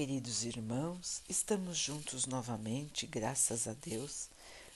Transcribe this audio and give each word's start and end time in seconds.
queridos 0.00 0.46
irmãos, 0.46 1.22
estamos 1.28 1.76
juntos 1.76 2.24
novamente, 2.24 3.06
graças 3.06 3.68
a 3.68 3.74
Deus. 3.74 4.30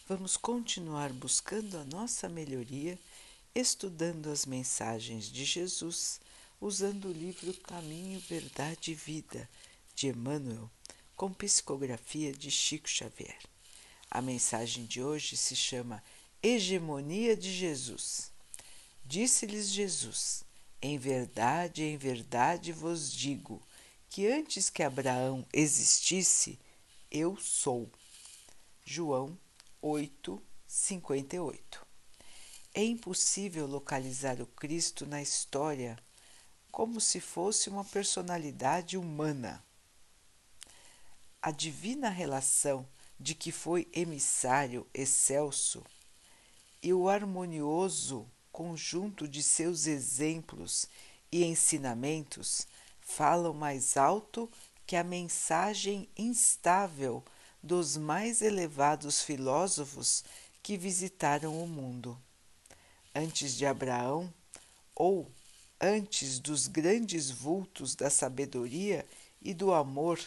Vamos 0.06 0.36
continuar 0.36 1.14
buscando 1.14 1.78
a 1.78 1.84
nossa 1.86 2.28
melhoria, 2.28 2.98
estudando 3.54 4.30
as 4.30 4.44
mensagens 4.44 5.32
de 5.32 5.46
Jesus, 5.46 6.20
usando 6.60 7.08
o 7.08 7.12
livro 7.12 7.54
Caminho, 7.62 8.20
Verdade 8.28 8.90
e 8.90 8.94
Vida, 8.94 9.48
de 9.94 10.08
Emmanuel, 10.08 10.70
com 11.16 11.32
psicografia 11.32 12.30
de 12.30 12.50
Chico 12.50 12.86
Xavier. 12.86 13.38
A 14.10 14.20
mensagem 14.20 14.84
de 14.84 15.02
hoje 15.02 15.38
se 15.38 15.56
chama 15.56 16.04
Hegemonia 16.42 17.34
de 17.34 17.50
Jesus. 17.50 18.30
Disse-lhes 19.02 19.70
Jesus: 19.70 20.44
Em 20.82 20.98
verdade, 20.98 21.82
em 21.82 21.96
verdade 21.96 22.72
vos 22.72 23.10
digo 23.10 23.62
que 24.14 24.28
antes 24.28 24.70
que 24.70 24.80
Abraão 24.80 25.44
existisse, 25.52 26.56
eu 27.10 27.36
sou. 27.36 27.90
João 28.84 29.36
8, 29.82 30.40
58. 30.68 31.84
É 32.72 32.84
impossível 32.84 33.66
localizar 33.66 34.40
o 34.40 34.46
Cristo 34.46 35.04
na 35.04 35.20
história 35.20 35.98
como 36.70 37.00
se 37.00 37.18
fosse 37.18 37.68
uma 37.68 37.84
personalidade 37.84 38.96
humana. 38.96 39.60
A 41.42 41.50
divina 41.50 42.08
relação 42.08 42.88
de 43.18 43.34
que 43.34 43.50
foi 43.50 43.88
emissário 43.92 44.86
excelso 44.94 45.84
e 46.80 46.94
o 46.94 47.08
harmonioso 47.08 48.30
conjunto 48.52 49.26
de 49.26 49.42
seus 49.42 49.88
exemplos 49.88 50.86
e 51.32 51.42
ensinamentos 51.42 52.68
falam 53.04 53.52
mais 53.52 53.96
alto 53.96 54.50
que 54.86 54.96
a 54.96 55.04
mensagem 55.04 56.08
instável 56.16 57.22
dos 57.62 57.96
mais 57.96 58.42
elevados 58.42 59.22
filósofos 59.22 60.24
que 60.62 60.76
visitaram 60.76 61.62
o 61.62 61.68
mundo. 61.68 62.18
Antes 63.14 63.54
de 63.54 63.64
Abraão, 63.64 64.32
ou 64.94 65.30
antes 65.80 66.38
dos 66.38 66.66
grandes 66.66 67.30
vultos 67.30 67.94
da 67.94 68.10
sabedoria 68.10 69.06
e 69.40 69.52
do 69.54 69.72
amor 69.72 70.18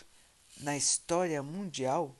na 0.59 0.77
história 0.77 1.41
mundial, 1.43 2.15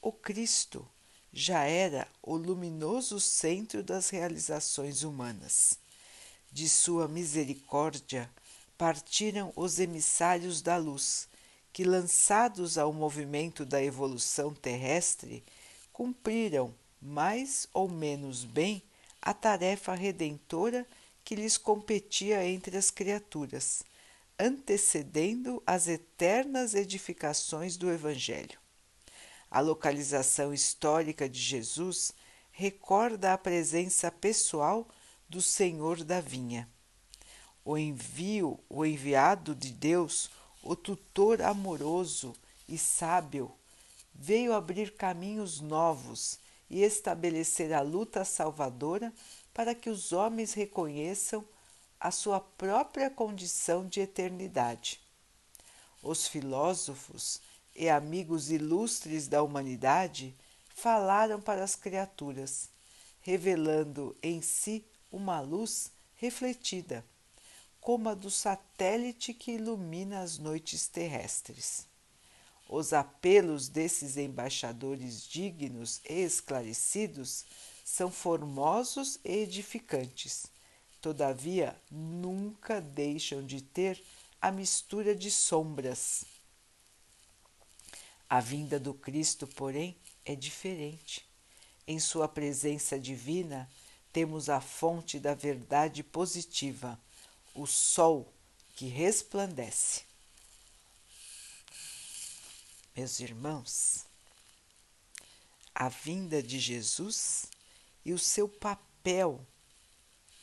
o 0.00 0.12
Cristo 0.12 0.86
já 1.32 1.64
era 1.64 2.08
o 2.22 2.36
luminoso 2.36 3.20
centro 3.20 3.82
das 3.82 4.10
realizações 4.10 5.02
humanas. 5.02 5.78
De 6.50 6.68
sua 6.68 7.06
misericórdia, 7.08 8.30
partiram 8.76 9.52
os 9.56 9.78
emissários 9.78 10.60
da 10.60 10.76
luz, 10.76 11.28
que, 11.72 11.84
lançados 11.84 12.78
ao 12.78 12.92
movimento 12.92 13.64
da 13.64 13.82
evolução 13.82 14.54
terrestre, 14.54 15.44
cumpriram 15.92 16.74
mais 17.00 17.68
ou 17.72 17.88
menos 17.88 18.44
bem 18.44 18.82
a 19.20 19.34
tarefa 19.34 19.94
redentora 19.94 20.86
que 21.24 21.34
lhes 21.34 21.56
competia 21.58 22.46
entre 22.46 22.76
as 22.76 22.90
criaturas, 22.90 23.82
antecedendo 24.38 25.62
as 25.66 25.88
eternas 25.88 26.74
edificações 26.74 27.76
do 27.76 27.90
Evangelho. 27.90 28.58
A 29.50 29.60
localização 29.60 30.52
histórica 30.52 31.28
de 31.28 31.40
Jesus 31.40 32.12
recorda 32.50 33.32
a 33.32 33.38
presença 33.38 34.10
pessoal 34.10 34.86
do 35.28 35.42
Senhor 35.42 36.04
da 36.04 36.20
Vinha 36.20 36.68
o 37.66 37.76
envio, 37.76 38.60
o 38.70 38.86
enviado 38.86 39.52
de 39.52 39.72
Deus, 39.72 40.30
o 40.62 40.76
tutor 40.76 41.42
amoroso 41.42 42.32
e 42.68 42.78
sábio, 42.78 43.52
veio 44.14 44.54
abrir 44.54 44.92
caminhos 44.92 45.60
novos 45.60 46.38
e 46.70 46.84
estabelecer 46.84 47.72
a 47.72 47.80
luta 47.80 48.24
salvadora 48.24 49.12
para 49.52 49.74
que 49.74 49.90
os 49.90 50.12
homens 50.12 50.52
reconheçam 50.54 51.44
a 51.98 52.12
sua 52.12 52.38
própria 52.38 53.10
condição 53.10 53.84
de 53.84 54.00
eternidade. 54.00 55.00
Os 56.00 56.28
filósofos 56.28 57.40
e 57.74 57.88
amigos 57.88 58.48
ilustres 58.48 59.26
da 59.26 59.42
humanidade 59.42 60.32
falaram 60.68 61.40
para 61.40 61.64
as 61.64 61.74
criaturas, 61.74 62.68
revelando 63.22 64.16
em 64.22 64.40
si 64.40 64.84
uma 65.10 65.40
luz 65.40 65.90
refletida 66.14 67.04
como 67.86 68.08
a 68.08 68.14
do 68.14 68.32
satélite 68.32 69.32
que 69.32 69.52
ilumina 69.52 70.18
as 70.18 70.38
noites 70.38 70.88
terrestres. 70.88 71.86
Os 72.68 72.92
apelos 72.92 73.68
desses 73.68 74.16
embaixadores 74.16 75.24
dignos 75.24 76.00
e 76.04 76.14
esclarecidos 76.14 77.44
são 77.84 78.10
formosos 78.10 79.20
e 79.24 79.34
edificantes, 79.34 80.46
todavia 81.00 81.80
nunca 81.88 82.80
deixam 82.80 83.46
de 83.46 83.62
ter 83.62 84.02
a 84.42 84.50
mistura 84.50 85.14
de 85.14 85.30
sombras. 85.30 86.24
A 88.28 88.40
vinda 88.40 88.80
do 88.80 88.94
Cristo, 88.94 89.46
porém, 89.46 89.96
é 90.24 90.34
diferente. 90.34 91.24
Em 91.86 92.00
Sua 92.00 92.26
presença 92.26 92.98
divina, 92.98 93.70
temos 94.12 94.50
a 94.50 94.60
fonte 94.60 95.20
da 95.20 95.34
verdade 95.34 96.02
positiva 96.02 97.00
o 97.56 97.66
sol 97.66 98.32
que 98.74 98.86
resplandece. 98.86 100.04
Meus 102.94 103.18
irmãos, 103.20 104.04
a 105.74 105.88
vinda 105.88 106.42
de 106.42 106.58
Jesus 106.58 107.46
e 108.04 108.12
o 108.12 108.18
seu 108.18 108.48
papel 108.48 109.44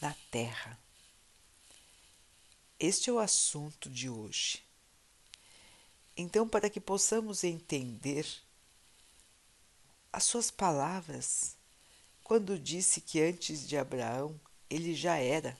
na 0.01 0.13
Terra. 0.31 0.79
Este 2.79 3.09
é 3.09 3.13
o 3.13 3.19
assunto 3.19 3.89
de 3.89 4.09
hoje. 4.09 4.63
Então, 6.17 6.47
para 6.47 6.69
que 6.69 6.79
possamos 6.79 7.43
entender 7.43 8.27
as 10.11 10.23
suas 10.25 10.51
palavras, 10.51 11.55
quando 12.23 12.59
disse 12.59 13.01
que 13.01 13.21
antes 13.21 13.67
de 13.67 13.77
Abraão 13.77 14.39
ele 14.69 14.93
já 14.93 15.17
era 15.17 15.57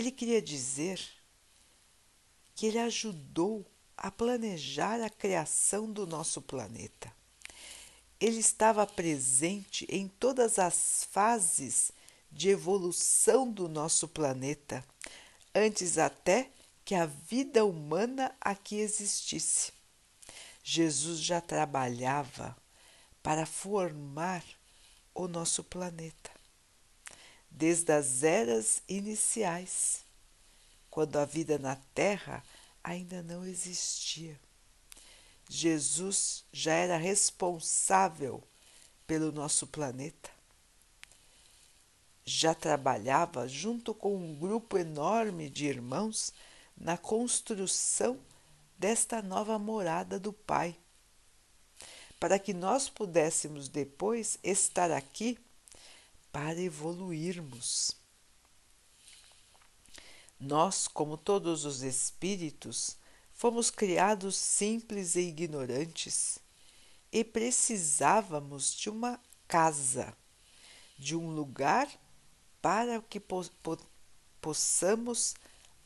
Ele 0.00 0.10
queria 0.10 0.40
dizer 0.40 0.98
que 2.54 2.64
ele 2.64 2.78
ajudou 2.78 3.70
a 3.94 4.10
planejar 4.10 4.98
a 5.02 5.10
criação 5.10 5.92
do 5.92 6.06
nosso 6.06 6.40
planeta. 6.40 7.14
Ele 8.18 8.38
estava 8.38 8.86
presente 8.86 9.86
em 9.90 10.08
todas 10.08 10.58
as 10.58 11.06
fases 11.10 11.92
de 12.32 12.48
evolução 12.48 13.52
do 13.52 13.68
nosso 13.68 14.08
planeta, 14.08 14.82
antes 15.54 15.98
até 15.98 16.50
que 16.82 16.94
a 16.94 17.04
vida 17.04 17.66
humana 17.66 18.34
aqui 18.40 18.76
existisse. 18.76 19.70
Jesus 20.64 21.20
já 21.20 21.42
trabalhava 21.42 22.56
para 23.22 23.44
formar 23.44 24.42
o 25.14 25.28
nosso 25.28 25.62
planeta 25.62 26.39
desde 27.50 27.92
as 27.92 28.22
eras 28.22 28.82
iniciais, 28.88 30.04
quando 30.90 31.16
a 31.16 31.24
vida 31.24 31.58
na 31.58 31.76
Terra 31.94 32.42
ainda 32.82 33.22
não 33.22 33.44
existia. 33.44 34.38
Jesus 35.48 36.44
já 36.52 36.74
era 36.74 36.96
responsável 36.96 38.42
pelo 39.06 39.32
nosso 39.32 39.66
planeta. 39.66 40.30
Já 42.24 42.54
trabalhava 42.54 43.48
junto 43.48 43.92
com 43.92 44.16
um 44.16 44.38
grupo 44.38 44.78
enorme 44.78 45.50
de 45.50 45.66
irmãos 45.66 46.32
na 46.76 46.96
construção 46.96 48.18
desta 48.78 49.20
nova 49.20 49.58
morada 49.58 50.18
do 50.18 50.32
Pai, 50.32 50.76
para 52.20 52.38
que 52.38 52.54
nós 52.54 52.88
pudéssemos 52.88 53.68
depois 53.68 54.38
estar 54.42 54.90
aqui 54.92 55.36
para 56.32 56.60
evoluirmos. 56.60 57.92
Nós, 60.38 60.88
como 60.88 61.16
todos 61.16 61.64
os 61.64 61.82
espíritos, 61.82 62.96
fomos 63.32 63.70
criados 63.70 64.36
simples 64.36 65.14
e 65.16 65.20
ignorantes 65.20 66.38
e 67.12 67.24
precisávamos 67.24 68.74
de 68.74 68.88
uma 68.88 69.20
casa, 69.46 70.16
de 70.98 71.16
um 71.16 71.30
lugar 71.30 71.88
para 72.62 73.02
que 73.02 73.18
po 73.18 73.44
po 73.62 73.78
possamos 74.40 75.34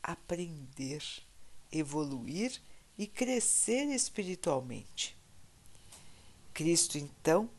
aprender, 0.01 1.03
evoluir 1.71 2.61
e 2.97 3.05
crescer 3.05 3.85
espiritualmente. 3.93 5.17
Cristo, 6.53 6.97
então, 6.97 7.49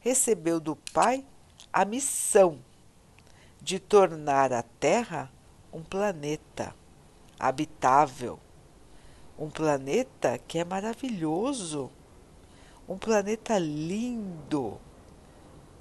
recebeu 0.00 0.58
do 0.58 0.74
Pai 0.74 1.24
a 1.72 1.84
missão 1.84 2.58
de 3.60 3.78
tornar 3.78 4.52
a 4.52 4.62
Terra 4.62 5.32
um 5.72 5.82
planeta 5.82 6.74
habitável, 7.38 8.38
Um 9.38 9.50
planeta 9.50 10.38
que 10.38 10.58
é 10.58 10.64
maravilhoso, 10.64 11.90
um 12.86 12.98
planeta 12.98 13.58
lindo, 13.58 14.78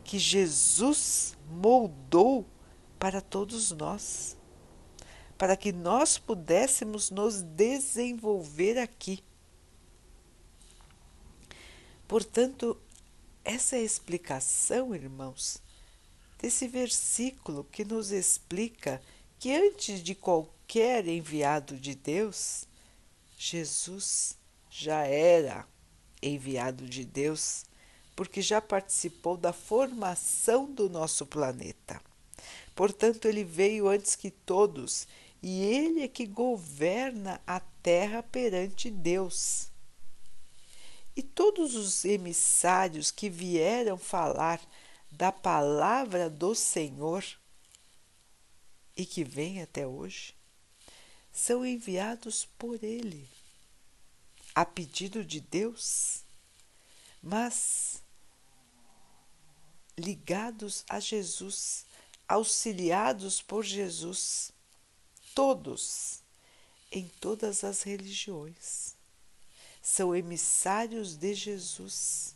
que 0.03 0.17
Jesus 0.17 1.37
moldou 1.49 2.45
para 2.97 3.21
todos 3.21 3.71
nós, 3.71 4.37
para 5.37 5.57
que 5.57 5.71
nós 5.71 6.17
pudéssemos 6.17 7.11
nos 7.11 7.41
desenvolver 7.41 8.79
aqui. 8.79 9.23
Portanto, 12.07 12.77
essa 13.43 13.75
é 13.75 13.79
a 13.79 13.83
explicação, 13.83 14.95
irmãos, 14.95 15.61
desse 16.41 16.67
versículo 16.67 17.63
que 17.71 17.85
nos 17.85 18.11
explica 18.11 19.01
que 19.39 19.53
antes 19.53 20.01
de 20.01 20.15
qualquer 20.15 21.07
enviado 21.07 21.77
de 21.77 21.93
Deus, 21.93 22.65
Jesus 23.37 24.37
já 24.69 25.05
era 25.05 25.67
enviado 26.21 26.85
de 26.85 27.05
Deus, 27.05 27.65
porque 28.15 28.41
já 28.41 28.59
participou 28.59 29.37
da 29.37 29.53
formação 29.53 30.71
do 30.71 30.89
nosso 30.89 31.25
planeta. 31.25 32.01
Portanto, 32.75 33.27
ele 33.27 33.43
veio 33.43 33.87
antes 33.87 34.15
que 34.15 34.31
todos 34.31 35.07
e 35.43 35.63
ele 35.63 36.01
é 36.01 36.07
que 36.07 36.25
governa 36.25 37.39
a 37.45 37.59
terra 37.59 38.23
perante 38.23 38.89
Deus. 38.89 39.69
E 41.15 41.21
todos 41.21 41.75
os 41.75 42.05
emissários 42.05 43.11
que 43.11 43.29
vieram 43.29 43.97
falar 43.97 44.61
da 45.21 45.31
palavra 45.31 46.31
do 46.31 46.55
Senhor 46.55 47.23
e 48.97 49.05
que 49.05 49.23
vem 49.23 49.61
até 49.61 49.85
hoje, 49.85 50.33
são 51.31 51.63
enviados 51.63 52.45
por 52.57 52.83
Ele, 52.83 53.29
a 54.55 54.65
pedido 54.65 55.23
de 55.23 55.39
Deus, 55.39 56.23
mas 57.21 58.01
ligados 59.95 60.83
a 60.89 60.99
Jesus, 60.99 61.85
auxiliados 62.27 63.43
por 63.43 63.63
Jesus, 63.63 64.51
todos, 65.35 66.23
em 66.91 67.07
todas 67.07 67.63
as 67.63 67.83
religiões. 67.83 68.95
São 69.83 70.15
emissários 70.15 71.15
de 71.15 71.35
Jesus, 71.35 72.33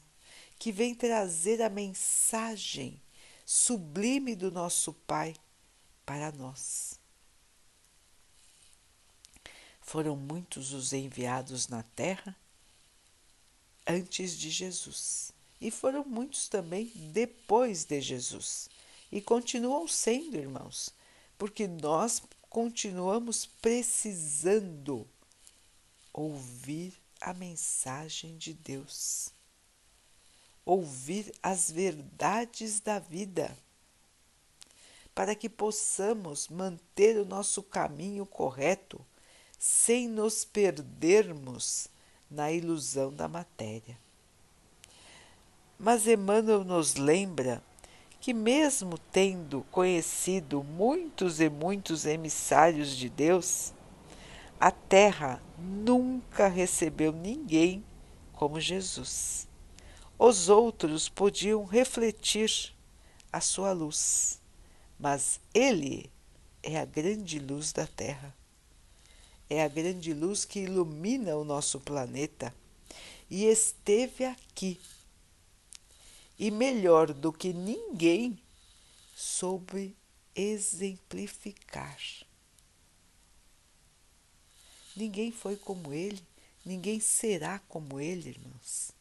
que 0.65 0.71
vêm 0.71 0.95
trazer 0.95 1.61
a 1.61 1.69
mensagem 1.69 2.99
sublime 3.45 4.35
do 4.35 4.49
nosso 4.49 4.93
Pai 4.93 5.35
para 6.03 6.31
nós. 6.31 6.99
Foram 9.79 10.15
muitos 10.15 10.73
os 10.73 10.91
enviados 10.91 11.67
na 11.67 11.83
terra 11.83 12.35
antes 13.85 14.35
de 14.35 14.49
Jesus, 14.49 15.31
e 15.61 15.69
foram 15.69 16.03
muitos 16.03 16.49
também 16.49 16.91
depois 17.13 17.85
de 17.85 18.01
Jesus, 18.01 18.67
e 19.11 19.21
continuam 19.21 19.87
sendo, 19.87 20.35
irmãos, 20.35 20.89
porque 21.37 21.67
nós 21.67 22.23
continuamos 22.49 23.45
precisando 23.45 25.07
ouvir 26.11 26.91
a 27.21 27.35
mensagem 27.35 28.35
de 28.39 28.51
Deus, 28.51 29.34
ouvir 30.65 31.31
as 31.43 31.69
verdades 31.69 32.79
da 32.79 32.97
vida 32.99 33.55
para 35.13 35.33
que 35.33 35.47
possamos 35.47 36.49
manter 36.49 37.17
o 37.17 37.25
nosso 37.25 37.63
caminho 37.63 38.25
correto 38.25 38.99
sem 39.57 40.09
nos 40.09 40.43
perdermos 40.43 41.87
na 42.29 42.51
ilusão 42.51 43.13
da 43.13 43.27
matéria. 43.27 43.97
Mas 45.79 46.05
Emmanuel 46.05 46.65
nos 46.65 46.95
lembra 46.95 47.63
que, 48.19 48.33
mesmo 48.33 48.97
tendo 48.97 49.65
conhecido 49.71 50.63
muitos 50.63 51.39
e 51.39 51.49
muitos 51.49 52.05
emissários 52.05 52.95
de 52.95 53.07
Deus, 53.09 53.73
a 54.59 54.71
terra 54.71 55.41
nunca 55.57 56.47
recebeu 56.47 57.11
ninguém 57.11 57.83
como 58.33 58.59
Jesus. 58.59 59.47
Os 60.17 60.49
outros 60.49 61.09
podiam 61.09 61.65
refletir 61.65 62.73
a 63.31 63.41
sua 63.41 63.71
luz 63.73 64.39
mas 64.99 65.39
Ele 65.53 66.09
é 66.63 66.79
a 66.79 66.85
grande 66.85 67.39
luz 67.39 67.71
da 67.71 67.85
Terra. 67.85 68.35
É 69.49 69.63
a 69.63 69.67
grande 69.67 70.13
luz 70.13 70.45
que 70.45 70.61
ilumina 70.61 71.35
o 71.35 71.43
nosso 71.43 71.79
planeta 71.79 72.53
e 73.29 73.45
esteve 73.45 74.25
aqui. 74.25 74.79
E 76.39 76.49
melhor 76.49 77.13
do 77.13 77.31
que 77.31 77.53
ninguém, 77.53 78.39
soube 79.15 79.95
exemplificar. 80.35 81.97
Ninguém 84.95 85.31
foi 85.31 85.55
como 85.55 85.93
ele, 85.93 86.21
ninguém 86.65 86.99
será 86.99 87.59
como 87.59 87.99
ele, 87.99 88.29
irmãos. 88.29 88.94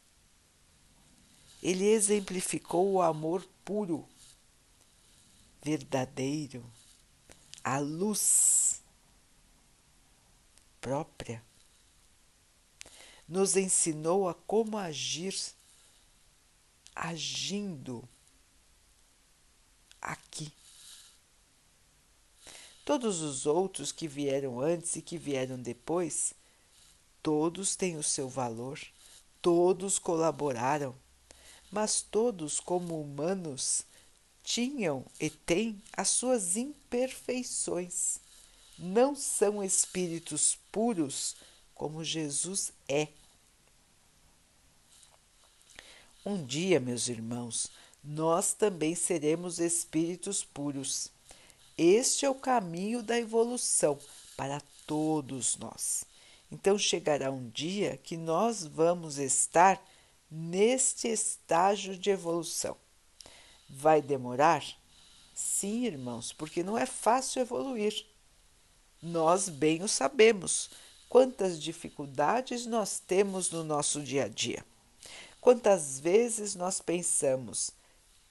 Ele 1.65 1.87
exemplificou 1.87 2.91
o 2.91 3.01
amor 3.01 3.43
puro 3.65 4.07
verdadeiro, 5.63 6.63
a 7.63 7.79
luz 7.79 8.83
própria, 10.79 11.43
nos 13.27 13.55
ensinou 13.55 14.29
a 14.29 14.35
como 14.35 14.77
agir 14.77 15.35
agindo 16.95 18.07
aqui. 19.99 20.53
Todos 22.85 23.21
os 23.21 23.47
outros 23.47 23.91
que 23.91 24.07
vieram 24.07 24.61
antes 24.61 24.95
e 24.97 25.01
que 25.01 25.17
vieram 25.17 25.59
depois, 25.59 26.35
todos 27.23 27.75
têm 27.75 27.97
o 27.97 28.03
seu 28.03 28.29
valor, 28.29 28.79
todos 29.41 29.97
colaboraram, 29.97 30.95
mas 31.75 32.01
todos, 32.01 32.61
como 32.61 33.01
humanos, 33.01 33.83
tinham 34.41 35.05
e 35.19 35.29
têm 35.29 35.83
as 35.91 36.07
suas 36.07 36.55
imperfeições. 36.55 38.17
Não 38.79 39.13
são 39.13 39.61
espíritos 39.61 40.57
puros 40.71 41.35
como 41.73 42.01
Jesus 42.01 42.71
é. 42.87 43.09
Um 46.25 46.45
dia, 46.45 46.79
meus 46.79 47.09
irmãos, 47.09 47.69
nós 48.01 48.53
também 48.53 48.95
seremos 48.95 49.59
espíritos 49.59 50.45
puros. 50.45 51.11
Este 51.77 52.25
é 52.25 52.29
o 52.29 52.35
caminho 52.35 53.03
da 53.03 53.19
evolução 53.19 53.99
para 54.37 54.61
todos 54.87 55.57
nós. 55.57 56.05
Então 56.49 56.77
chegará 56.77 57.29
um 57.29 57.49
dia 57.49 57.99
que 58.01 58.15
nós 58.15 58.65
vamos 58.65 59.17
estar 59.17 59.83
neste 60.29 61.07
estágio 61.07 61.97
de 61.97 62.09
evolução. 62.09 62.77
Vai 63.69 64.01
demorar? 64.01 64.63
Sim, 65.33 65.85
irmãos, 65.85 66.31
porque 66.31 66.63
não 66.63 66.77
é 66.77 66.85
fácil 66.85 67.41
evoluir. 67.41 68.05
Nós 69.01 69.49
bem 69.49 69.83
o 69.83 69.87
sabemos 69.87 70.69
quantas 71.09 71.61
dificuldades 71.61 72.65
nós 72.65 72.99
temos 72.99 73.51
no 73.51 73.63
nosso 73.63 74.01
dia 74.01 74.25
a 74.25 74.27
dia. 74.27 74.65
Quantas 75.39 75.99
vezes 75.99 76.55
nós 76.55 76.81
pensamos, 76.81 77.71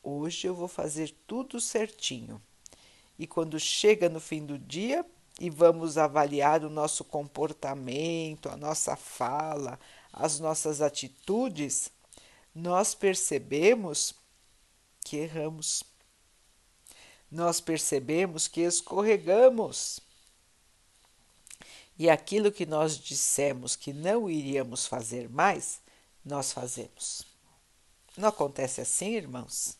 hoje 0.02 0.46
eu 0.46 0.54
vou 0.54 0.66
fazer 0.66 1.14
tudo 1.26 1.60
certinho. 1.60 2.42
E 3.18 3.26
quando 3.26 3.58
chega 3.60 4.08
no 4.08 4.20
fim 4.20 4.44
do 4.44 4.58
dia 4.58 5.06
e 5.40 5.48
vamos 5.48 5.96
avaliar 5.96 6.64
o 6.64 6.70
nosso 6.70 7.04
comportamento, 7.04 8.48
a 8.48 8.56
nossa 8.56 8.96
fala, 8.96 9.78
as 10.16 10.38
nossas 10.38 10.80
atitudes, 10.80 11.90
nós 12.54 12.94
percebemos 12.94 14.14
que 15.04 15.16
erramos. 15.16 15.82
Nós 17.30 17.60
percebemos 17.60 18.46
que 18.46 18.60
escorregamos. 18.60 19.98
E 21.98 22.08
aquilo 22.08 22.52
que 22.52 22.64
nós 22.64 22.96
dissemos 22.96 23.74
que 23.74 23.92
não 23.92 24.30
iríamos 24.30 24.86
fazer 24.86 25.28
mais, 25.28 25.80
nós 26.24 26.52
fazemos. 26.52 27.26
Não 28.16 28.28
acontece 28.28 28.80
assim, 28.80 29.14
irmãos? 29.14 29.76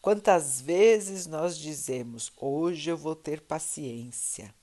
Quantas 0.00 0.60
vezes 0.60 1.26
nós 1.26 1.58
dizemos: 1.58 2.32
hoje 2.36 2.90
eu 2.90 2.96
vou 2.96 3.16
ter 3.16 3.40
paciência, 3.40 4.54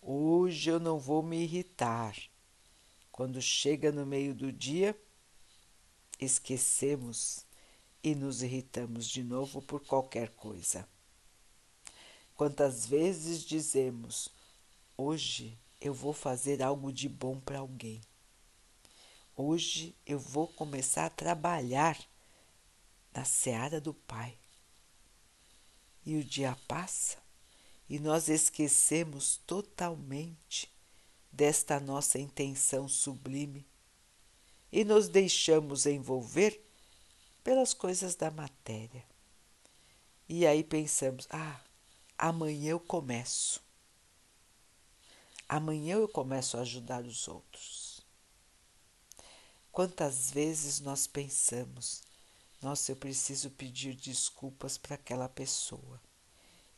hoje 0.00 0.70
eu 0.70 0.80
não 0.80 0.98
vou 0.98 1.22
me 1.22 1.42
irritar. 1.42 2.16
Quando 3.14 3.40
chega 3.40 3.92
no 3.92 4.04
meio 4.04 4.34
do 4.34 4.50
dia, 4.50 5.00
esquecemos 6.18 7.46
e 8.02 8.12
nos 8.12 8.42
irritamos 8.42 9.06
de 9.06 9.22
novo 9.22 9.62
por 9.62 9.86
qualquer 9.86 10.30
coisa. 10.30 10.84
Quantas 12.34 12.84
vezes 12.84 13.44
dizemos: 13.44 14.28
Hoje 14.96 15.56
eu 15.80 15.94
vou 15.94 16.12
fazer 16.12 16.60
algo 16.60 16.92
de 16.92 17.08
bom 17.08 17.38
para 17.38 17.60
alguém. 17.60 18.00
Hoje 19.36 19.94
eu 20.04 20.18
vou 20.18 20.48
começar 20.48 21.06
a 21.06 21.10
trabalhar 21.10 21.96
na 23.12 23.24
seara 23.24 23.80
do 23.80 23.94
Pai. 23.94 24.36
E 26.04 26.16
o 26.16 26.24
dia 26.24 26.58
passa 26.66 27.16
e 27.88 28.00
nós 28.00 28.28
esquecemos 28.28 29.36
totalmente 29.46 30.73
desta 31.34 31.80
nossa 31.80 32.18
intenção 32.18 32.88
sublime 32.88 33.66
e 34.70 34.84
nos 34.84 35.08
deixamos 35.08 35.84
envolver 35.84 36.64
pelas 37.42 37.74
coisas 37.74 38.14
da 38.14 38.30
matéria. 38.30 39.04
E 40.28 40.46
aí 40.46 40.62
pensamos: 40.62 41.26
ah, 41.30 41.60
amanhã 42.16 42.70
eu 42.70 42.80
começo. 42.80 43.62
Amanhã 45.48 45.96
eu 45.96 46.08
começo 46.08 46.56
a 46.56 46.60
ajudar 46.60 47.04
os 47.04 47.28
outros. 47.28 48.00
Quantas 49.72 50.30
vezes 50.30 50.80
nós 50.80 51.06
pensamos: 51.06 52.02
nossa, 52.62 52.92
eu 52.92 52.96
preciso 52.96 53.50
pedir 53.50 53.94
desculpas 53.94 54.78
para 54.78 54.94
aquela 54.94 55.28
pessoa. 55.28 56.00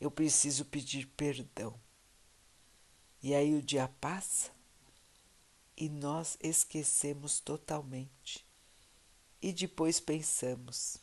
Eu 0.00 0.10
preciso 0.10 0.64
pedir 0.64 1.06
perdão. 1.08 1.78
E 3.26 3.34
aí 3.34 3.56
o 3.56 3.60
dia 3.60 3.88
passa 4.00 4.52
e 5.76 5.88
nós 5.88 6.38
esquecemos 6.40 7.40
totalmente. 7.40 8.46
E 9.42 9.52
depois 9.52 9.98
pensamos: 9.98 10.98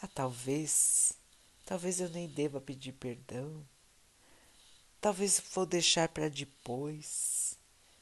ah, 0.00 0.08
talvez, 0.08 1.12
talvez 1.66 2.00
eu 2.00 2.08
nem 2.08 2.26
deva 2.26 2.62
pedir 2.62 2.92
perdão. 2.92 3.62
Talvez 5.02 5.38
vou 5.52 5.66
deixar 5.66 6.08
para 6.08 6.30
depois. 6.30 7.58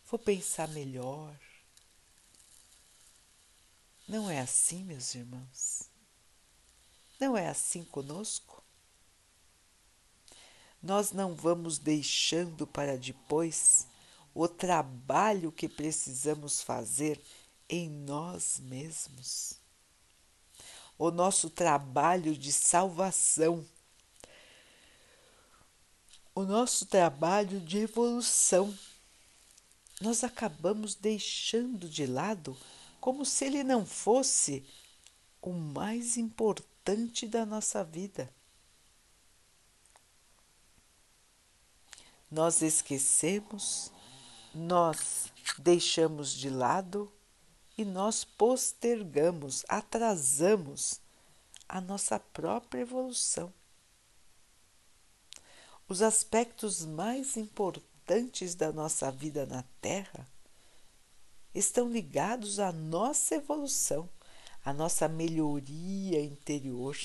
Vou 0.08 0.16
pensar 0.16 0.68
melhor. 0.68 1.36
Não 4.06 4.30
é 4.30 4.38
assim, 4.38 4.84
meus 4.84 5.16
irmãos? 5.16 5.90
Não 7.18 7.36
é 7.36 7.48
assim 7.48 7.82
conosco? 7.82 8.59
Nós 10.82 11.12
não 11.12 11.34
vamos 11.34 11.78
deixando 11.78 12.66
para 12.66 12.96
depois 12.96 13.86
o 14.34 14.48
trabalho 14.48 15.52
que 15.52 15.68
precisamos 15.68 16.62
fazer 16.62 17.20
em 17.68 17.88
nós 17.88 18.58
mesmos. 18.60 19.54
O 20.98 21.10
nosso 21.10 21.50
trabalho 21.50 22.36
de 22.36 22.52
salvação, 22.52 23.64
o 26.34 26.44
nosso 26.44 26.86
trabalho 26.86 27.60
de 27.60 27.78
evolução. 27.78 28.76
Nós 30.00 30.24
acabamos 30.24 30.94
deixando 30.94 31.88
de 31.88 32.06
lado 32.06 32.56
como 33.00 33.24
se 33.24 33.44
ele 33.44 33.62
não 33.62 33.84
fosse 33.84 34.64
o 35.42 35.52
mais 35.52 36.16
importante 36.16 37.26
da 37.26 37.44
nossa 37.44 37.84
vida. 37.84 38.32
Nós 42.30 42.62
esquecemos, 42.62 43.90
nós 44.54 45.32
deixamos 45.58 46.32
de 46.32 46.48
lado 46.48 47.12
e 47.76 47.84
nós 47.84 48.24
postergamos, 48.24 49.64
atrasamos 49.68 51.00
a 51.68 51.80
nossa 51.80 52.20
própria 52.20 52.82
evolução. 52.82 53.52
Os 55.88 56.02
aspectos 56.02 56.84
mais 56.84 57.36
importantes 57.36 58.54
da 58.54 58.72
nossa 58.72 59.10
vida 59.10 59.44
na 59.44 59.64
Terra 59.80 60.24
estão 61.52 61.90
ligados 61.90 62.60
à 62.60 62.70
nossa 62.70 63.34
evolução, 63.34 64.08
à 64.64 64.72
nossa 64.72 65.08
melhoria 65.08 66.22
interior. 66.22 66.96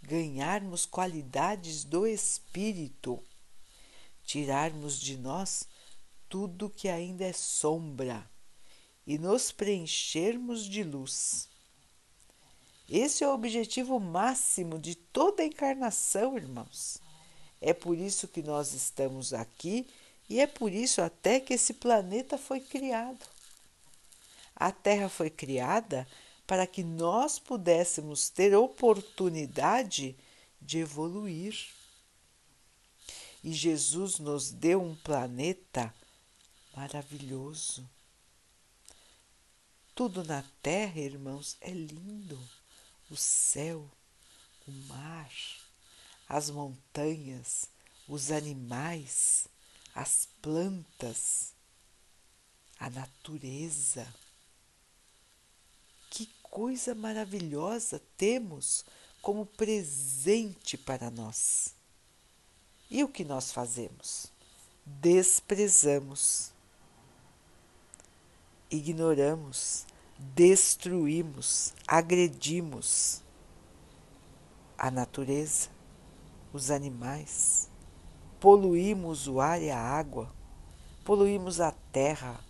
Ganharmos 0.00 0.86
qualidades 0.86 1.82
do 1.84 2.06
espírito, 2.06 3.20
tirarmos 4.24 4.98
de 4.98 5.16
nós 5.16 5.66
tudo 6.28 6.70
que 6.70 6.88
ainda 6.88 7.24
é 7.24 7.32
sombra 7.32 8.28
e 9.06 9.18
nos 9.18 9.52
preenchermos 9.52 10.64
de 10.64 10.82
luz. 10.82 11.48
Esse 12.88 13.24
é 13.24 13.28
o 13.28 13.34
objetivo 13.34 13.98
máximo 13.98 14.78
de 14.78 14.94
toda 14.94 15.44
encarnação, 15.44 16.36
irmãos. 16.36 16.98
É 17.60 17.72
por 17.72 17.96
isso 17.96 18.28
que 18.28 18.42
nós 18.42 18.72
estamos 18.72 19.32
aqui 19.32 19.86
e 20.28 20.40
é 20.40 20.46
por 20.46 20.72
isso 20.72 21.00
até 21.00 21.40
que 21.40 21.54
esse 21.54 21.74
planeta 21.74 22.38
foi 22.38 22.60
criado. 22.60 23.24
A 24.56 24.70
Terra 24.72 25.08
foi 25.08 25.30
criada 25.30 26.06
para 26.46 26.66
que 26.66 26.82
nós 26.82 27.38
pudéssemos 27.38 28.28
ter 28.28 28.54
oportunidade 28.54 30.16
de 30.60 30.78
evoluir. 30.78 31.54
E 33.42 33.52
Jesus 33.52 34.18
nos 34.18 34.50
deu 34.50 34.80
um 34.80 34.94
planeta 34.94 35.92
maravilhoso. 36.76 37.88
Tudo 39.94 40.22
na 40.24 40.42
terra, 40.62 41.00
irmãos, 41.00 41.56
é 41.60 41.70
lindo. 41.70 42.38
O 43.10 43.16
céu, 43.16 43.90
o 44.66 44.70
mar, 44.86 45.30
as 46.28 46.48
montanhas, 46.48 47.68
os 48.08 48.30
animais, 48.30 49.48
as 49.94 50.28
plantas, 50.40 51.52
a 52.78 52.88
natureza. 52.88 54.06
Que 56.08 56.26
coisa 56.42 56.94
maravilhosa 56.94 58.00
temos 58.16 58.84
como 59.20 59.44
presente 59.44 60.78
para 60.78 61.10
nós. 61.10 61.74
E 62.94 63.02
o 63.02 63.08
que 63.08 63.24
nós 63.24 63.50
fazemos? 63.50 64.30
Desprezamos, 64.84 66.52
ignoramos, 68.70 69.86
destruímos, 70.18 71.72
agredimos 71.88 73.22
a 74.76 74.90
natureza, 74.90 75.70
os 76.52 76.70
animais. 76.70 77.70
Poluímos 78.38 79.26
o 79.26 79.40
ar 79.40 79.62
e 79.62 79.70
a 79.70 79.80
água, 79.80 80.30
poluímos 81.02 81.62
a 81.62 81.72
terra. 81.90 82.44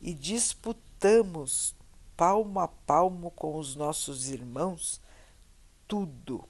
E 0.00 0.14
disputamos 0.14 1.74
palmo 2.16 2.60
a 2.60 2.68
palmo 2.68 3.32
com 3.32 3.58
os 3.58 3.74
nossos 3.74 4.28
irmãos 4.28 5.00
tudo. 5.88 6.48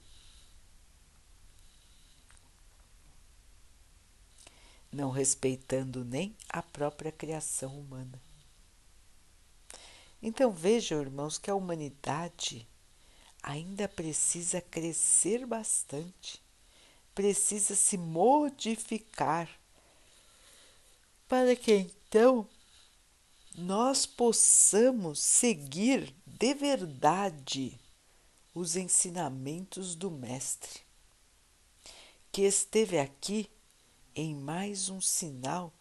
Não 4.91 5.11
respeitando 5.11 6.03
nem 6.03 6.35
a 6.49 6.61
própria 6.61 7.11
criação 7.11 7.77
humana. 7.77 8.21
Então 10.21 10.51
vejam, 10.51 11.01
irmãos, 11.01 11.37
que 11.37 11.49
a 11.49 11.55
humanidade 11.55 12.67
ainda 13.43 13.87
precisa 13.87 14.59
crescer 14.61 15.45
bastante 15.45 16.41
precisa 17.17 17.75
se 17.75 17.97
modificar 17.97 19.49
para 21.27 21.55
que 21.55 21.73
então 21.73 22.47
nós 23.57 24.05
possamos 24.05 25.19
seguir 25.19 26.13
de 26.27 26.53
verdade 26.53 27.75
os 28.53 28.75
ensinamentos 28.75 29.95
do 29.95 30.11
Mestre, 30.11 30.81
que 32.31 32.43
esteve 32.43 32.99
aqui 32.99 33.49
em 34.17 34.35
mais 34.35 34.89
um 34.89 34.99
sinal 34.99 35.71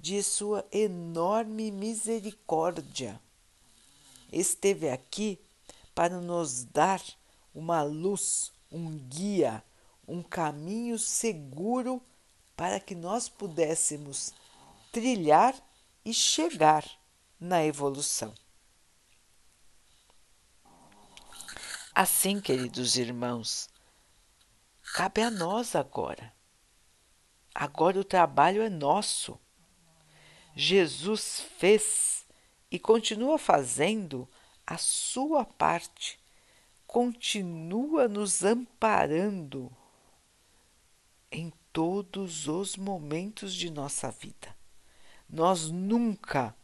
de 0.00 0.20
sua 0.22 0.66
enorme 0.72 1.70
misericórdia. 1.70 3.20
Esteve 4.32 4.88
aqui 4.88 5.38
para 5.94 6.20
nos 6.20 6.64
dar 6.64 7.00
uma 7.54 7.82
luz, 7.82 8.50
um 8.70 8.98
guia 8.98 9.62
um 10.06 10.22
caminho 10.22 10.98
seguro 10.98 12.02
para 12.56 12.80
que 12.80 12.94
nós 12.94 13.28
pudéssemos 13.28 14.32
trilhar 14.90 15.54
e 16.04 16.12
chegar 16.12 16.84
na 17.38 17.64
evolução. 17.64 18.34
Assim, 21.94 22.40
queridos 22.40 22.96
irmãos, 22.96 23.68
cabe 24.94 25.22
a 25.22 25.30
nós 25.30 25.74
agora. 25.74 26.32
Agora 27.54 27.98
o 28.00 28.04
trabalho 28.04 28.62
é 28.62 28.68
nosso. 28.68 29.38
Jesus 30.54 31.44
fez 31.58 32.24
e 32.70 32.78
continua 32.78 33.38
fazendo 33.38 34.28
a 34.66 34.78
sua 34.78 35.44
parte, 35.44 36.18
continua 36.86 38.08
nos 38.08 38.44
amparando 38.44 39.70
em 41.30 41.52
todos 41.72 42.48
os 42.48 42.76
momentos 42.76 43.54
de 43.54 43.70
nossa 43.70 44.10
vida. 44.10 44.54
Nós 45.28 45.70
nunca 45.70 46.54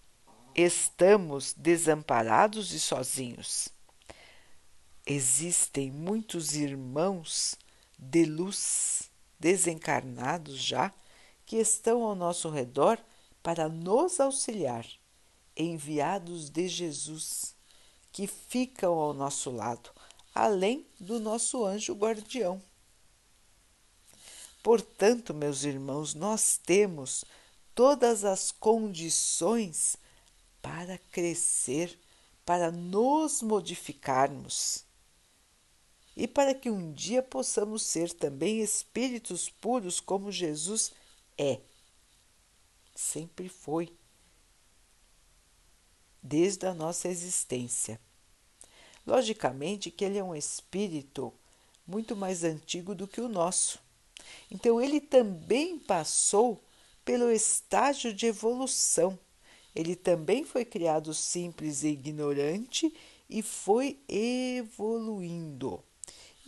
estamos 0.55 1.55
desamparados 1.55 2.73
e 2.73 2.81
sozinhos. 2.81 3.69
Existem 5.07 5.91
muitos 5.91 6.55
irmãos 6.55 7.57
de 7.99 8.27
luz 8.27 9.08
desencarnados 9.39 10.57
já 10.57 10.93
que 11.47 11.57
estão 11.57 12.03
ao 12.03 12.15
nosso 12.15 12.51
redor 12.51 12.99
para 13.43 13.69
nos 13.69 14.21
auxiliar, 14.21 14.87
enviados 15.57 16.51
de 16.51 16.69
Jesus, 16.69 17.55
que 18.13 18.27
ficam 18.27 18.95
ao 18.95 19.15
nosso 19.15 19.51
lado, 19.51 19.91
além 20.35 20.87
do 21.01 21.19
nosso 21.19 21.65
anjo 21.65 21.95
guardião. 21.95 22.63
Portanto, 24.63 25.33
meus 25.33 25.65
irmãos, 25.65 26.15
nós 26.15 26.59
temos 26.63 27.25
todas 27.75 28.25
as 28.25 28.51
condições 28.51 29.97
para 30.61 30.99
crescer, 30.99 31.99
para 32.45 32.71
nos 32.71 33.41
modificarmos 33.41 34.85
e 36.19 36.27
para 36.27 36.53
que 36.53 36.69
um 36.69 36.93
dia 36.93 37.23
possamos 37.23 37.85
ser 37.85 38.13
também 38.13 38.61
espíritos 38.61 39.49
puros 39.49 40.01
como 40.01 40.33
Jesus 40.33 40.91
é. 41.39 41.61
Sempre 42.93 43.49
foi, 43.49 43.97
desde 46.21 46.67
a 46.67 46.75
nossa 46.75 47.07
existência. 47.07 48.01
Logicamente 49.07 49.93
que 49.93 50.05
ele 50.05 50.19
é 50.19 50.25
um 50.25 50.35
espírito 50.35 51.33
muito 51.87 52.17
mais 52.17 52.43
antigo 52.43 52.97
do 52.97 53.07
que 53.07 53.21
o 53.21 53.29
nosso. 53.29 53.79
Então 54.51 54.81
ele 54.81 55.01
também 55.01 55.79
passou 55.79 56.61
pelo 57.05 57.31
estágio 57.31 58.13
de 58.13 58.27
evolução. 58.27 59.17
Ele 59.73 59.95
também 59.95 60.43
foi 60.43 60.65
criado 60.65 61.15
simples 61.15 61.85
e 61.85 61.91
ignorante 61.91 62.93
e 63.31 63.41
foi 63.41 64.01
evoluindo 64.09 65.81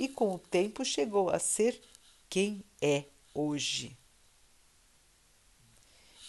e 0.01 0.09
com 0.09 0.35
o 0.35 0.39
tempo 0.39 0.83
chegou 0.83 1.29
a 1.29 1.39
ser 1.39 1.79
quem 2.27 2.65
é 2.81 3.05
hoje. 3.35 3.99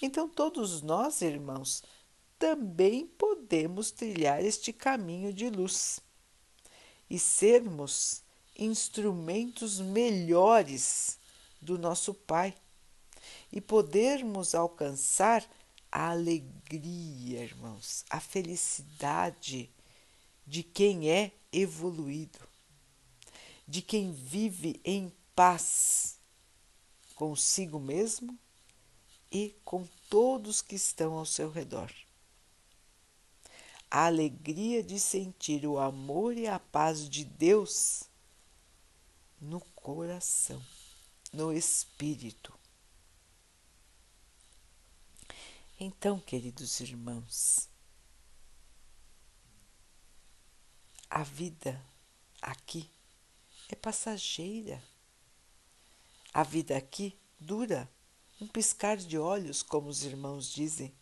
Então, 0.02 0.28
todos 0.28 0.82
nós, 0.82 1.22
irmãos, 1.22 1.82
também 2.38 3.08
podemos 3.08 3.90
trilhar 3.90 4.44
este 4.44 4.74
caminho 4.74 5.32
de 5.32 5.50
luz 5.50 6.02
e 7.10 7.18
sermos 7.18 8.22
instrumentos 8.60 9.80
melhores 9.80 11.18
do 11.62 11.78
nosso 11.78 12.14
Pai 12.14 12.54
e 13.54 13.62
podermos 13.62 14.54
alcançar 14.54 15.50
a 15.90 16.10
alegria, 16.10 17.42
irmãos, 17.42 18.04
a 18.10 18.20
felicidade 18.20 19.74
de 20.46 20.62
quem 20.62 21.10
é 21.10 21.32
evoluído 21.54 22.51
de 23.72 23.82
quem 23.82 24.12
vive 24.12 24.82
em 24.84 25.16
paz 25.34 26.20
consigo 27.16 27.80
mesmo 27.80 28.38
e 29.32 29.56
com 29.64 29.88
todos 30.10 30.62
que 30.62 30.76
estão 30.76 31.14
ao 31.14 31.26
seu 31.26 31.50
redor. 31.50 31.90
A 33.90 34.08
alegria 34.08 34.84
de 34.84 35.00
sentir 35.00 35.66
o 35.66 35.80
amor 35.80 36.36
e 36.36 36.48
a 36.48 36.60
paz 36.60 37.10
de 37.10 37.24
Deus 37.24 38.04
no 39.40 39.62
coração, 39.74 40.62
no 41.32 41.54
espírito. 41.54 42.54
Então, 45.80 46.20
queridos 46.20 46.82
irmãos, 46.82 47.70
a 51.10 51.24
vida 51.24 51.82
aqui 52.42 52.92
é 53.72 53.76
passageira. 53.76 54.84
A 56.34 56.44
vida 56.44 56.78
aqui 56.78 57.18
dura 57.40 57.90
um 58.40 58.48
piscar 58.48 58.98
de 58.98 59.18
olhos, 59.18 59.64
como 59.64 59.90
os 59.90 60.04
irmãos 60.04 60.52
dizem. 60.52 60.94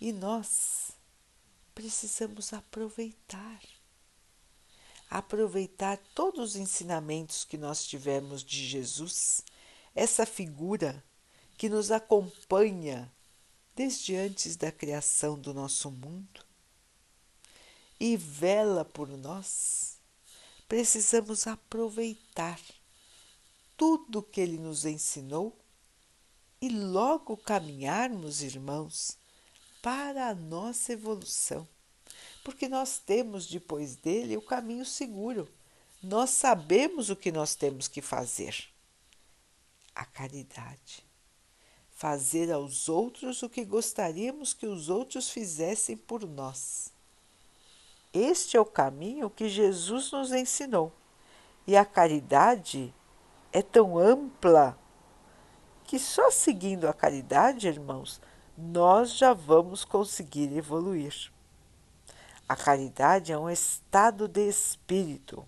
E 0.00 0.12
nós 0.12 0.92
precisamos 1.74 2.52
aproveitar. 2.52 3.60
Aproveitar 5.10 5.98
todos 6.14 6.50
os 6.50 6.56
ensinamentos 6.56 7.44
que 7.44 7.56
nós 7.56 7.86
tivemos 7.86 8.44
de 8.44 8.66
Jesus, 8.66 9.42
essa 9.94 10.26
figura 10.26 11.02
que 11.56 11.68
nos 11.68 11.90
acompanha 11.90 13.10
desde 13.74 14.14
antes 14.16 14.54
da 14.54 14.70
criação 14.70 15.38
do 15.38 15.54
nosso 15.54 15.90
mundo 15.90 16.44
e 17.98 18.16
vela 18.16 18.84
por 18.84 19.08
nós 19.08 19.97
precisamos 20.68 21.46
aproveitar 21.46 22.60
tudo 23.76 24.22
que 24.22 24.40
ele 24.40 24.58
nos 24.58 24.84
ensinou 24.84 25.56
e 26.60 26.68
logo 26.68 27.36
caminharmos, 27.36 28.42
irmãos, 28.42 29.16
para 29.80 30.28
a 30.28 30.34
nossa 30.34 30.92
evolução. 30.92 31.66
Porque 32.44 32.68
nós 32.68 32.98
temos 32.98 33.46
depois 33.46 33.96
dele 33.96 34.36
o 34.36 34.42
caminho 34.42 34.84
seguro. 34.84 35.48
Nós 36.02 36.30
sabemos 36.30 37.10
o 37.10 37.16
que 37.16 37.32
nós 37.32 37.54
temos 37.54 37.88
que 37.88 38.02
fazer. 38.02 38.68
A 39.94 40.04
caridade. 40.04 41.04
Fazer 41.90 42.52
aos 42.52 42.88
outros 42.88 43.42
o 43.42 43.48
que 43.48 43.64
gostaríamos 43.64 44.52
que 44.52 44.66
os 44.66 44.88
outros 44.88 45.30
fizessem 45.30 45.96
por 45.96 46.26
nós. 46.26 46.92
Este 48.12 48.56
é 48.56 48.60
o 48.60 48.64
caminho 48.64 49.28
que 49.28 49.48
Jesus 49.48 50.10
nos 50.12 50.32
ensinou. 50.32 50.92
E 51.66 51.76
a 51.76 51.84
caridade 51.84 52.94
é 53.52 53.60
tão 53.60 53.98
ampla 53.98 54.78
que 55.84 55.98
só 55.98 56.30
seguindo 56.30 56.86
a 56.86 56.92
caridade, 56.92 57.68
irmãos, 57.68 58.20
nós 58.56 59.14
já 59.14 59.32
vamos 59.32 59.84
conseguir 59.84 60.54
evoluir. 60.56 61.30
A 62.48 62.56
caridade 62.56 63.32
é 63.32 63.38
um 63.38 63.50
estado 63.50 64.26
de 64.26 64.48
espírito. 64.48 65.46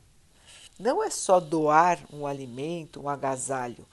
Não 0.79 1.03
é 1.03 1.11
só 1.11 1.41
doar 1.41 1.99
um 2.13 2.27
alimento, 2.27 3.01
um 3.01 3.09
agasalho. 3.09 3.87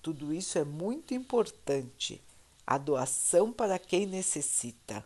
Tudo 0.00 0.32
isso 0.32 0.58
é 0.58 0.64
muito 0.64 1.14
importante. 1.14 2.22
A 2.66 2.78
doação 2.78 3.52
para 3.52 3.78
quem 3.78 4.06
necessita. 4.06 5.04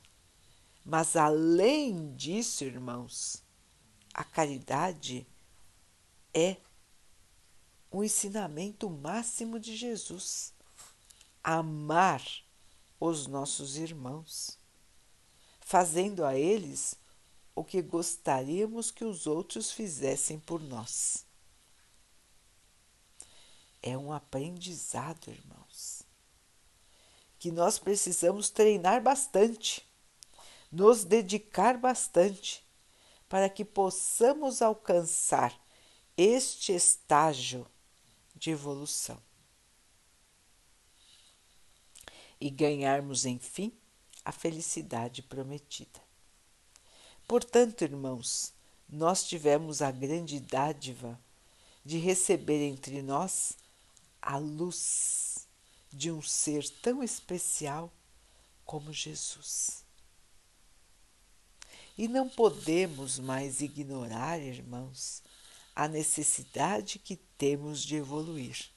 Mas 0.88 1.16
além 1.16 2.14
disso, 2.14 2.62
irmãos, 2.62 3.42
a 4.14 4.22
caridade 4.22 5.26
é 6.32 6.58
o 7.90 8.04
ensinamento 8.04 8.88
máximo 8.88 9.58
de 9.58 9.76
Jesus. 9.76 10.54
Amar 11.42 12.22
os 13.00 13.26
nossos 13.26 13.76
irmãos, 13.76 14.60
fazendo 15.58 16.24
a 16.24 16.38
eles 16.38 16.94
o 17.52 17.64
que 17.64 17.82
gostaríamos 17.82 18.92
que 18.92 19.04
os 19.04 19.26
outros 19.26 19.72
fizessem 19.72 20.38
por 20.38 20.62
nós. 20.62 21.26
É 23.82 23.98
um 23.98 24.12
aprendizado, 24.12 25.32
irmãos, 25.32 26.04
que 27.40 27.50
nós 27.50 27.76
precisamos 27.76 28.50
treinar 28.50 29.02
bastante 29.02 29.84
nos 30.76 31.04
dedicar 31.04 31.78
bastante 31.78 32.62
para 33.30 33.48
que 33.48 33.64
possamos 33.64 34.60
alcançar 34.60 35.58
este 36.18 36.72
estágio 36.74 37.66
de 38.34 38.50
evolução 38.50 39.18
e 42.38 42.50
ganharmos, 42.50 43.24
enfim, 43.24 43.72
a 44.22 44.30
felicidade 44.30 45.22
prometida. 45.22 45.98
Portanto, 47.26 47.80
irmãos, 47.80 48.52
nós 48.86 49.24
tivemos 49.24 49.80
a 49.80 49.90
grande 49.90 50.38
dádiva 50.38 51.18
de 51.86 51.96
receber 51.96 52.62
entre 52.62 53.00
nós 53.00 53.56
a 54.20 54.36
luz 54.36 55.48
de 55.90 56.12
um 56.12 56.20
ser 56.20 56.68
tão 56.82 57.02
especial 57.02 57.90
como 58.66 58.92
Jesus. 58.92 59.85
E 61.96 62.08
não 62.08 62.28
podemos 62.28 63.18
mais 63.18 63.60
ignorar, 63.60 64.38
irmãos, 64.40 65.22
a 65.74 65.88
necessidade 65.88 66.98
que 66.98 67.16
temos 67.38 67.82
de 67.82 67.96
evoluir. 67.96 68.70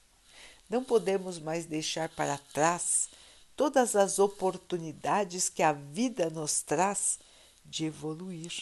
Não 0.68 0.82
podemos 0.82 1.38
mais 1.38 1.66
deixar 1.66 2.08
para 2.10 2.38
trás 2.38 3.08
todas 3.56 3.94
as 3.94 4.18
oportunidades 4.18 5.48
que 5.48 5.62
a 5.62 5.72
vida 5.72 6.30
nos 6.30 6.62
traz 6.62 7.18
de 7.64 7.84
evoluir. 7.84 8.52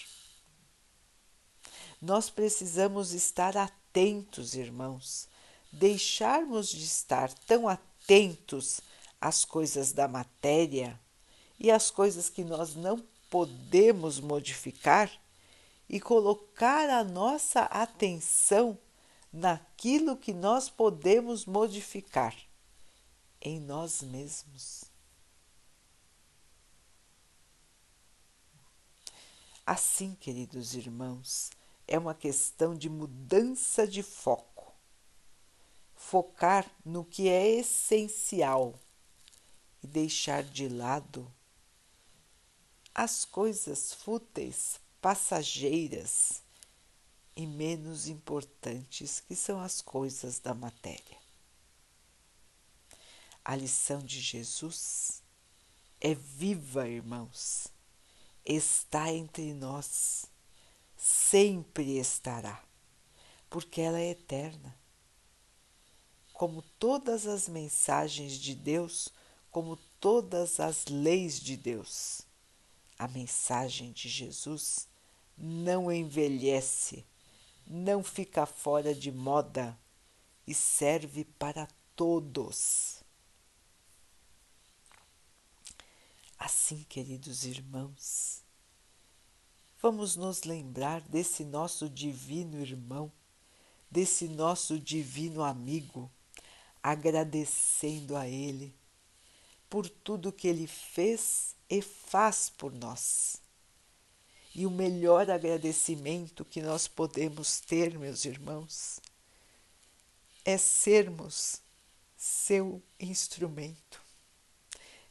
Nós 2.01 2.31
precisamos 2.31 3.13
estar 3.13 3.57
atentos, 3.57 4.55
irmãos, 4.55 5.29
deixarmos 5.73 6.69
de 6.69 6.85
estar 6.85 7.33
tão 7.47 7.69
atentos 7.69 8.81
às 9.21 9.45
coisas 9.45 9.93
da 9.93 10.09
matéria 10.09 10.99
e 11.59 11.71
às 11.71 11.91
coisas 11.91 12.29
que 12.29 12.43
nós 12.43 12.75
não 12.75 13.05
podemos 13.29 14.21
modificar 14.21 15.11
e 15.89 16.01
colocar 16.01 16.89
a 16.91 17.03
nossa 17.03 17.63
atenção 17.63 18.79
naquilo 19.33 20.17
que 20.17 20.33
nós 20.33 20.69
podemos 20.69 21.47
modificar 21.47 22.37
em 23.41 23.61
nós 23.61 24.03
mesmos. 24.03 24.85
Assim, 29.65 30.15
queridos 30.15 30.75
irmãos, 30.75 31.51
é 31.87 31.99
uma 31.99 32.15
questão 32.15 32.75
de 32.75 32.89
mudança 32.89 33.87
de 33.87 34.03
foco. 34.03 34.73
Focar 35.95 36.71
no 36.85 37.05
que 37.05 37.29
é 37.29 37.47
essencial 37.59 38.79
e 39.83 39.87
deixar 39.87 40.43
de 40.43 40.69
lado 40.69 41.31
as 42.99 43.25
coisas 43.25 43.93
fúteis, 43.93 44.81
passageiras 45.01 46.43
e 47.37 47.47
menos 47.47 48.09
importantes 48.09 49.21
que 49.21 49.37
são 49.37 49.61
as 49.61 49.81
coisas 49.81 50.41
da 50.41 50.53
matéria. 50.53 51.17
A 53.45 53.55
lição 53.55 54.01
de 54.01 54.21
Jesus 54.21 55.23
é 56.01 56.13
viva, 56.13 56.89
irmãos, 56.89 57.69
está 58.45 59.13
entre 59.13 59.55
nós, 59.55 60.27
sempre 60.97 62.01
estará, 62.01 62.61
porque 63.49 63.81
ela 63.81 64.01
é 64.01 64.11
eterna. 64.11 64.77
Como 66.33 66.63
todas 66.81 67.29
as 67.29 67.49
mensagens 67.49 68.33
de 68.33 68.57
Deus, 68.57 69.09
como 69.53 69.77
todas 70.01 70.59
as 70.59 70.87
leis 70.87 71.39
de 71.39 71.57
Deus, 71.57 72.27
a 72.99 73.07
mensagem 73.07 73.93
de 73.93 74.09
Jesus 74.09 74.89
não 75.37 75.93
envelhece, 75.93 77.07
não 77.67 78.03
fica 78.03 78.45
fora 78.45 78.95
de 78.95 79.13
moda 79.13 79.79
e 80.47 80.53
serve 80.53 81.25
para 81.25 81.69
todos. 81.95 83.05
Assim, 86.37 86.85
queridos 86.89 87.45
irmãos, 87.45 88.43
vamos 89.81 90.17
nos 90.17 90.43
lembrar 90.43 91.01
desse 91.03 91.45
nosso 91.45 91.89
divino 91.89 92.61
irmão, 92.61 93.13
desse 93.91 94.29
nosso 94.29 94.79
divino 94.79 95.43
amigo, 95.43 96.11
agradecendo 96.83 98.17
a 98.17 98.27
Ele 98.27 98.75
por 99.69 99.89
tudo 99.89 100.33
que 100.33 100.49
Ele 100.49 100.67
fez 100.67 101.55
e 101.69 101.83
faz 101.83 102.51
por 102.51 102.73
nós. 102.73 103.41
E 104.55 104.67
o 104.67 104.71
melhor 104.71 105.31
agradecimento 105.31 106.45
que 106.45 106.61
nós 106.61 106.89
podemos 106.89 107.61
ter, 107.61 107.99
meus 107.99 108.25
irmãos, 108.25 109.01
é 110.45 110.57
sermos 110.57 111.61
seu 112.17 112.83
instrumento, 112.99 114.03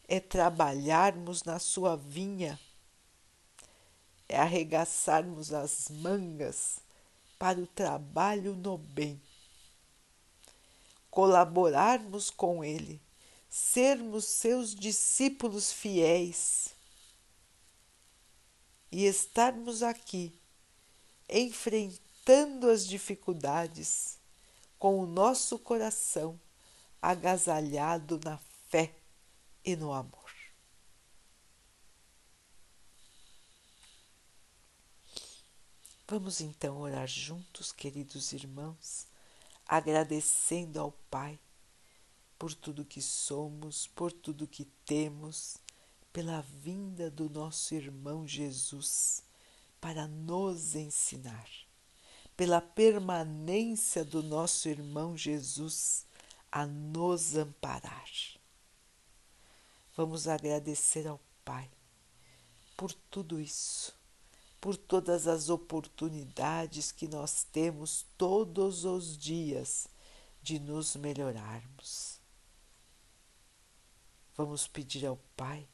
é 0.07 0.19
trabalharmos 0.19 1.43
na 1.43 1.59
sua 1.59 1.95
vinha, 1.95 2.59
é 4.27 4.37
arregaçarmos 4.37 5.53
as 5.53 5.89
mangas 5.89 6.79
para 7.39 7.59
o 7.59 7.67
trabalho 7.67 8.55
no 8.55 8.77
bem, 8.77 9.21
colaborarmos 11.09 12.29
com 12.29 12.63
Ele 12.63 12.99
sermos 13.57 14.25
seus 14.25 14.75
discípulos 14.75 15.71
fiéis 15.71 16.75
e 18.91 19.05
estarmos 19.05 19.81
aqui 19.81 20.39
enfrentando 21.27 22.69
as 22.69 22.85
dificuldades 22.85 24.19
com 24.77 24.99
o 24.99 25.07
nosso 25.07 25.57
coração 25.57 26.39
agasalhado 27.01 28.19
na 28.23 28.37
fé 28.69 28.93
e 29.65 29.75
no 29.75 29.91
amor. 29.91 30.31
Vamos 36.07 36.41
então 36.41 36.77
orar 36.77 37.07
juntos, 37.07 37.71
queridos 37.71 38.31
irmãos, 38.33 39.07
agradecendo 39.67 40.79
ao 40.79 40.91
Pai 41.09 41.39
por 42.37 42.53
tudo 42.53 42.85
que 42.85 43.01
somos, 43.01 43.87
por 43.87 44.11
tudo 44.11 44.47
que 44.47 44.65
temos, 44.85 45.57
pela 46.13 46.41
vinda 46.41 47.09
do 47.09 47.29
nosso 47.29 47.75
irmão 47.75 48.27
Jesus 48.27 49.23
para 49.79 50.07
nos 50.07 50.75
ensinar, 50.75 51.47
pela 52.35 52.59
permanência 52.59 54.03
do 54.03 54.23
nosso 54.23 54.67
irmão 54.67 55.15
Jesus 55.15 56.05
a 56.51 56.65
nos 56.65 57.35
amparar. 57.35 58.09
Vamos 59.95 60.27
agradecer 60.27 61.07
ao 61.07 61.19
Pai 61.45 61.69
por 62.75 62.93
tudo 63.11 63.39
isso, 63.39 63.93
por 64.59 64.75
todas 64.75 65.27
as 65.27 65.49
oportunidades 65.49 66.91
que 66.91 67.07
nós 67.07 67.45
temos 67.51 68.05
todos 68.17 68.85
os 68.85 69.17
dias 69.17 69.87
de 70.43 70.59
nos 70.59 70.95
melhorarmos 70.95 72.16
Vamos 74.37 74.67
pedir 74.67 75.03
ao 75.03 75.17
Pai 75.35 75.67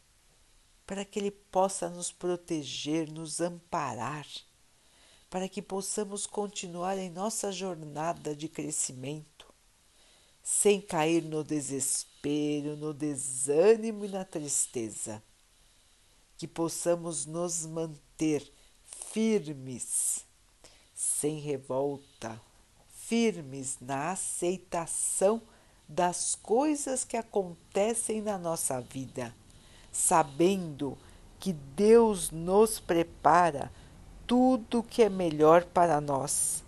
para 0.87 1.03
que 1.03 1.19
Ele 1.19 1.31
possa 1.31 1.89
nos 1.89 2.13
proteger, 2.13 3.11
nos 3.11 3.41
amparar, 3.41 4.25
para 5.29 5.49
que 5.49 5.61
possamos 5.61 6.25
continuar 6.25 6.97
em 6.97 7.09
nossa 7.09 7.51
jornada 7.51 8.33
de 8.33 8.47
crescimento, 8.47 9.53
sem 10.41 10.79
cair 10.79 11.23
no 11.23 11.43
desespero, 11.43 12.77
no 12.77 12.93
desânimo 12.93 14.05
e 14.05 14.09
na 14.09 14.23
tristeza. 14.23 15.21
Que 16.37 16.47
possamos 16.47 17.25
nos 17.25 17.65
manter 17.65 18.49
firmes, 19.11 20.25
sem 20.93 21.39
revolta, 21.39 22.41
firmes 22.93 23.77
na 23.81 24.11
aceitação 24.11 25.41
das 25.93 26.35
coisas 26.41 27.03
que 27.03 27.15
acontecem 27.15 28.21
na 28.21 28.37
nossa 28.37 28.81
vida, 28.81 29.33
sabendo 29.91 30.97
que 31.39 31.53
Deus 31.53 32.31
nos 32.31 32.79
prepara 32.79 33.71
tudo 34.25 34.79
o 34.79 34.83
que 34.83 35.03
é 35.03 35.09
melhor 35.09 35.65
para 35.65 36.01
nós 36.01 36.63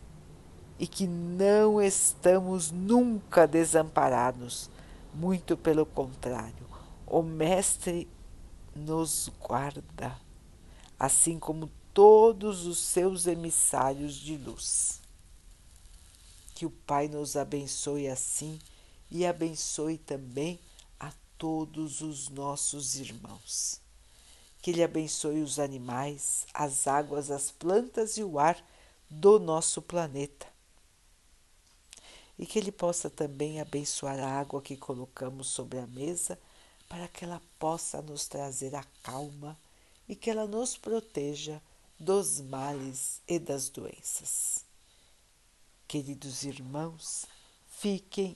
e 0.77 0.85
que 0.85 1.07
não 1.07 1.81
estamos 1.81 2.69
nunca 2.69 3.47
desamparados, 3.47 4.69
muito 5.13 5.57
pelo 5.57 5.85
contrário, 5.85 6.67
o 7.07 7.23
Mestre 7.23 8.07
nos 8.75 9.31
guarda, 9.39 10.15
assim 10.99 11.39
como 11.39 11.71
todos 11.93 12.67
os 12.67 12.77
seus 12.77 13.25
emissários 13.25 14.13
de 14.13 14.37
luz. 14.37 15.01
Que 16.53 16.65
o 16.65 16.69
Pai 16.69 17.07
nos 17.07 17.35
abençoe 17.35 18.07
assim 18.07 18.59
e 19.09 19.25
abençoe 19.25 19.97
também 19.97 20.59
a 20.99 21.11
todos 21.37 22.01
os 22.01 22.29
nossos 22.29 22.95
irmãos. 22.95 23.79
Que 24.61 24.71
Ele 24.71 24.83
abençoe 24.83 25.41
os 25.41 25.59
animais, 25.59 26.45
as 26.53 26.87
águas, 26.87 27.29
as 27.29 27.51
plantas 27.51 28.17
e 28.17 28.23
o 28.23 28.39
ar 28.39 28.63
do 29.09 29.39
nosso 29.39 29.81
planeta. 29.81 30.47
E 32.37 32.45
que 32.45 32.59
Ele 32.59 32.71
possa 32.71 33.09
também 33.09 33.61
abençoar 33.61 34.19
a 34.19 34.39
água 34.39 34.61
que 34.61 34.75
colocamos 34.75 35.47
sobre 35.47 35.79
a 35.79 35.87
mesa 35.87 36.39
para 36.87 37.07
que 37.07 37.25
ela 37.25 37.41
possa 37.57 38.01
nos 38.01 38.27
trazer 38.27 38.75
a 38.75 38.83
calma 39.03 39.57
e 40.07 40.15
que 40.15 40.29
ela 40.29 40.45
nos 40.45 40.77
proteja 40.77 41.61
dos 41.99 42.41
males 42.41 43.21
e 43.27 43.39
das 43.39 43.69
doenças. 43.69 44.65
Queridos 45.87 46.43
irmãos, 46.43 47.25
fiquem 47.67 48.35